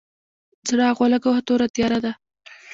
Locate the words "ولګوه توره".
1.03-1.67